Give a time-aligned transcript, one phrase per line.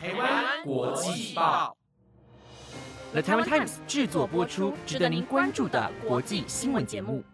[0.00, 1.76] 台湾国际报
[3.10, 7.24] ，The Taiwan Times 制作播出，值得您关注的国际新闻节目。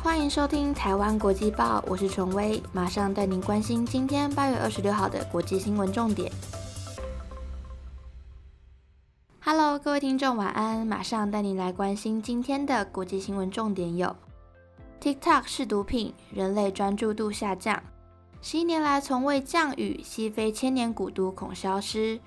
[0.00, 6.30] 欢迎收听台湾国际报，我是纯威，马上带您关心今天八月二十六号的国际新闻重点。
[9.40, 10.86] Hello，各位听众，晚安！
[10.86, 14.14] 马上带您来关心今天的国际新闻重点有
[15.00, 17.82] ：TikTok 是毒品，人类专注度下降。
[18.46, 22.20] 十一年来从未降雨，西非千年古都恐消失。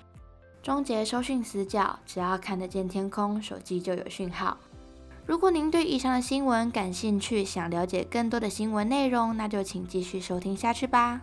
[0.60, 4.58] 终结收讯死角，只要看得见天空，手机就有讯号。
[5.24, 11.20] 如果您对以上的新闻感兴趣，想了解更多的新闻内容，那就请继续收听下去吧。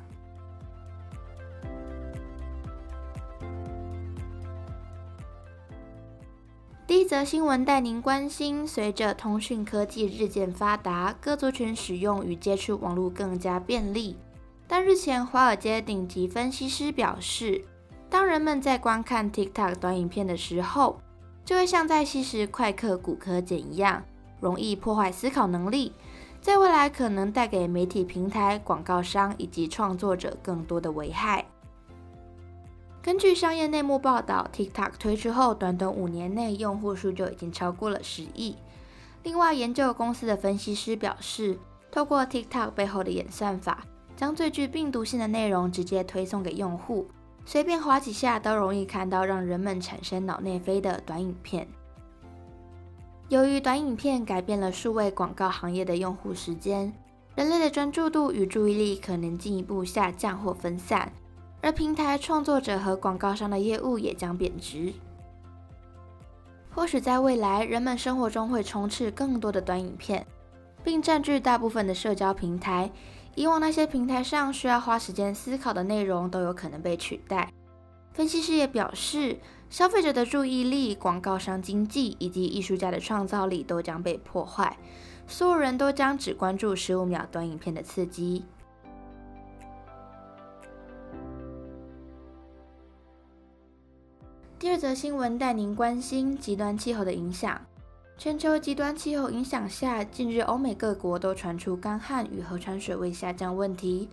[6.87, 14.15] 第一则新闻带您关心：随着通讯科技日渐发达，各族群使用与接触网络更加便利。
[14.77, 17.63] 但日前，华尔街顶级分析师表示，
[18.09, 20.99] 当人们在观看 TikTok 短影片的时候，
[21.45, 24.03] 就会像在吸食快克骨科碱一样，
[24.41, 25.93] 容易破坏思考能力，
[26.41, 31.45] 在未来可能带给媒体平台、广告商以及创作者更多的危害。
[33.01, 38.57] 根据商业内幕报道，TikTok 推出后，短短五年内用户数就已经超过了十亿。
[39.23, 41.57] 另外，研究公司的分析师表示，
[41.89, 43.85] 透过 TikTok 背后的演算法。
[44.15, 47.07] 将最具病毒性的内容直接推送给用户，
[47.45, 51.67] 随便滑几下都容易看到让人们产生脑内飞的短影片。
[53.29, 56.93] 由于短影片改变了数位广告行业的用户时间，
[57.35, 61.11] 人类的专注度与注意力可能进一步下降或分散，
[61.61, 64.93] 而平台创作者和广告商的业务也将贬值。
[66.69, 70.25] 或许在未来，人们生活中会充斥更多的短影片，
[70.83, 72.91] 并占据大部分的社交平台。
[73.35, 77.51] 以往那些平台上需要花时间思考的内容都有可能被取代。
[78.13, 79.37] 分析师也表示，
[79.69, 84.77] 消费者的注意力、广告商经济以及艺术家的创造力都将被破坏。
[85.27, 88.45] 所有人都将只关注十五秒短影片的刺激。
[94.57, 97.59] 第二则新闻带您关心极端气候的影响。
[98.17, 104.09] 全球极端气候影响下，近日欧美各国都传出干旱与河川水位下降问题。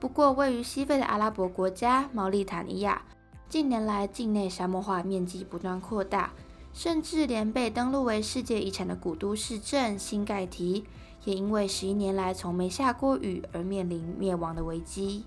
[0.00, 3.00] 不过，位于西非的阿拉伯国家毛利塔尼亚，
[3.48, 6.32] 近年来境内沙漠化面积不断扩大，
[6.74, 10.84] 甚至连被登录为世界遗产的古都市镇新盖提，
[11.24, 15.24] 也因为十一年来从没下过雨而面临灭亡的危机。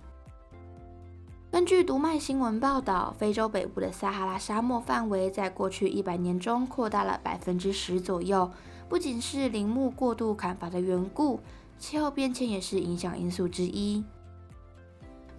[1.58, 8.52] 根据读卖新闻报道，非洲北部的撒哈拉沙漠范围在过去一百年中扩大了百分之十左右。
[8.88, 11.40] 不仅是林木过度砍伐的缘故，
[11.80, 14.04] 气候变迁也是影响因素之一。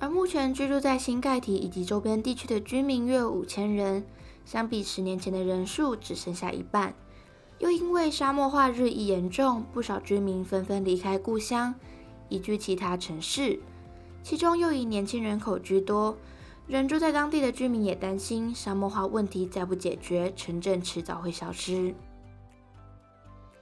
[0.01, 4.05] 而目前居住在新盖提以及周边地区的居民约五千人，
[4.45, 6.93] 相比十年前的人数只剩下一半。
[7.61, 11.77] 又因为沙漠化日益严重，不少居民纷纷离开故乡，
[12.29, 13.61] 移居其他城市。
[14.23, 16.17] 其中又以年轻人口居多，
[16.67, 21.95] 人住在当地的居民也担心沙漠化问题再不解决，城镇迟早会消失。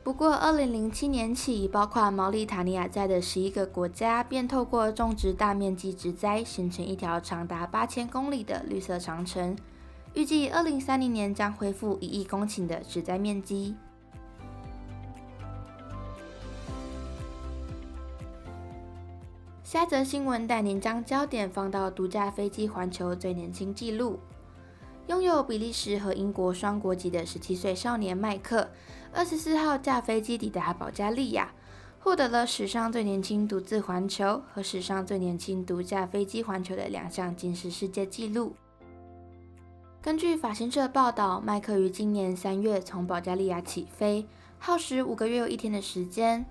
[0.03, 9.57] 不过，二零零七年起，包括毛里塔尼亚在的十一个国家，便透过种植大面积植栽，形成一条长达八千公里的绿色长城。
[10.15, 13.75] 预计二零三零年将恢复一亿公顷的植栽面积。
[19.77, 24.19] 下则新闻带您将焦点放到独架飞机环球最年轻纪录。
[25.09, 28.67] 拥有比利时和英国双国籍的十七岁少年麦克，
[29.13, 31.53] 二十四号驾飞机抵达保加利亚，
[31.99, 38.57] 获得了史上最年轻独自环球和史上最年轻独架飞机环球的两项金氏世界纪录。
[40.01, 44.27] 根据法新社报道，麦克于今年三月从保加利亚起飞，
[44.59, 46.47] 耗时五个月又一天的时间。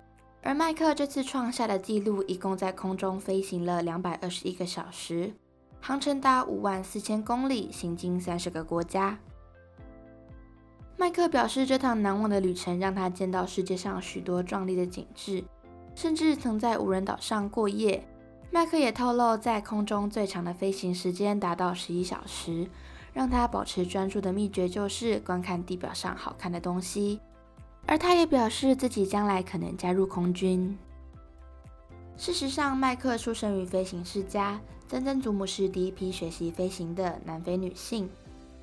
[0.46, 5.34] 而麦克这次创下的纪录，一共在空中飞行了两百二十一个小时，
[5.82, 9.18] 航程达五万四千公里，行经三十个国家。
[10.98, 15.44] 麦克表示，这趟难忘的旅程让他见到世界上许多壮丽的景致，
[15.96, 18.08] 甚至曾在无人岛上过夜。
[18.52, 22.70] 麦克也透露，在空中最长的飞行时间达到十一小时，
[23.14, 27.20] 让他保持专注的秘诀就是观看地表上好看的东西。
[27.88, 30.78] 而他也表示自己将来可能加入空军。
[32.18, 38.10] 事实上，麦克出生于飞行世家，曾曾祖母是第一批学习飞行的南非女性，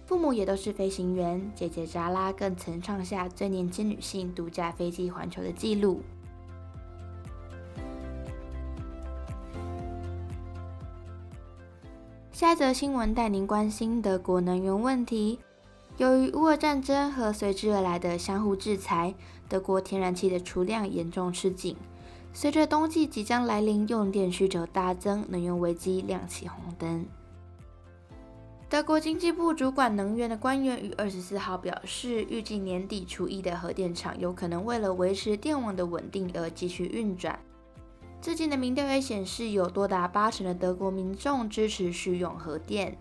[0.06, 1.52] 父母也都是飞行员。
[1.54, 6.00] 姐姐扎拉更曾创下最年轻女性独驾飞机环球的纪录。
[12.32, 15.38] 下一则新闻带您关心德国能源问题。
[15.98, 19.14] 由于乌俄战争和随之而来的相互制裁，
[19.48, 21.76] 德国天然气的储量严重吃紧。
[22.32, 27.06] 随着冬季即将来临，用电需求大增，能源危机亮起红灯。
[28.70, 37.38] 德国经济部主管能源的官员于二十四号表示，预计年底除役的核电厂有可能为了维持电网的稳定而继续运转。
[38.22, 42.96] 最近的民调也显示，有多达八成的德国民众支持续用核电。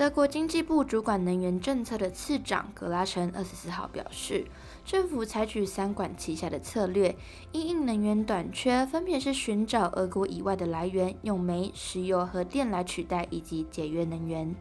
[0.00, 4.46] 德国经济部主管能源政策的次长格拉岑二十四号表示，
[4.82, 7.14] 政府采取三管齐下的策略，
[7.52, 14.54] 因应能源短缺，分别是寻找俄国以外的来源，用煤、石油和电来取代，以及节约能源。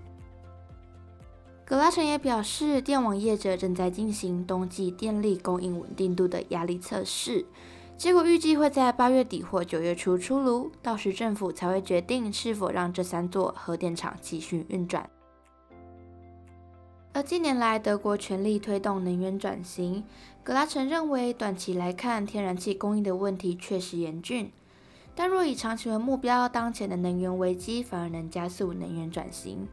[1.63, 7.45] 格拉岑也表示，电网业者正在进行冬季电力供应稳定度的压力测试，
[7.95, 15.09] 结果预计会在八月底或九月初出炉，到时政府才会决定是否让这三座核电厂继续运转。
[17.11, 20.03] 而近年来，德国全力推动能源转型。
[20.43, 24.51] 格拉曾认为，短期来看，天然气供应的问题确实严峻，
[25.15, 29.67] 但若以长期为目标，当前的能源危机反而能加速能源转型。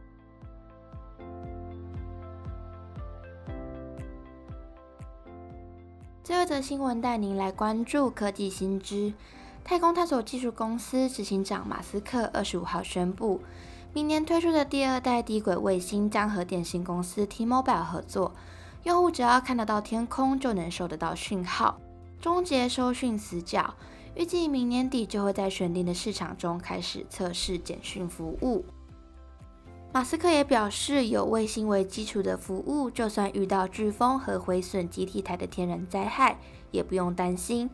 [6.23, 9.13] 最后一则新闻带您来关注科技新知。
[9.63, 13.41] 太空探索技术公司执行长马斯克二十五号宣布。
[13.97, 18.31] 明年推出的第二代低轨卫星将和电信公司 T-Mobile 合作，
[18.83, 21.79] 用户只要看得到天空就能收得到讯号，
[22.21, 23.73] 终结收讯死角。
[24.13, 28.65] 预计明年底就会在选定的市场中开始测试简讯服务。
[29.91, 36.37] 马斯克也表示，有卫星为基础的服务，就算遇到飓风和毁损基地台的天然灾害，
[36.69, 37.67] 也不用担心。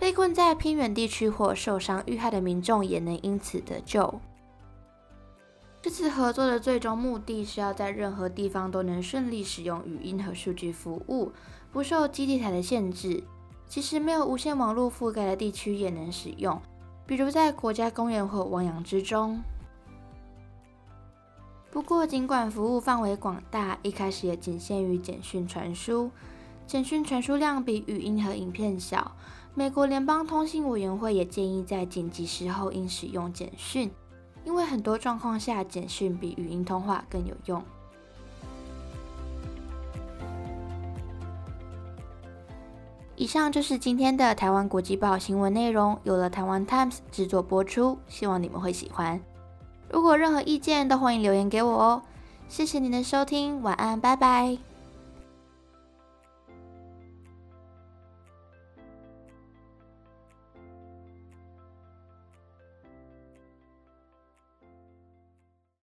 [0.00, 4.20] 被困在偏远地区或受伤遇害的民众也能因此得救。
[5.82, 11.32] 这次合作的最终目的是要在任何地方都能顺利使用语音和数据服务，
[11.72, 13.24] 不受基地台的限制。
[13.66, 16.60] 即使没有无线网络覆盖的地区也能使用，
[17.06, 19.40] 比如在国家公园或汪洋之中。
[21.70, 26.10] 不过，尽管服务范围广大，一开始也仅限于简讯传输，
[26.66, 29.12] 简讯传输量比语音和影片小。
[29.54, 33.88] 美国联邦通信委员会也建议在紧急时候应使用简讯。
[34.44, 37.62] 因为很多状况下，简讯比语音通话更有用。
[43.16, 49.20] 以上就是今天的台湾国际报新闻内容，有了台湾 Times 制作播出，希望你们会喜欢。
[49.90, 52.02] 如果任何意见，都欢迎留言给我哦。
[52.48, 54.69] 谢谢您的收听，晚安，拜拜。